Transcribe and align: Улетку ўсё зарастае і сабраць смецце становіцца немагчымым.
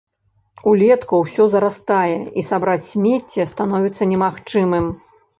Улетку 0.69 1.17
ўсё 1.23 1.43
зарастае 1.55 2.15
і 2.41 2.45
сабраць 2.47 2.85
смецце 2.87 3.45
становіцца 3.51 4.03
немагчымым. 4.15 4.89